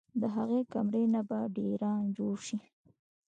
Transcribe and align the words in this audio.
د 0.19 0.21
هغې 0.35 0.61
کمرې 0.73 1.03
نه 1.13 1.21
به 1.29 1.39
ډېران 1.55 2.01
جوړ 2.17 2.35
شي 2.47 2.57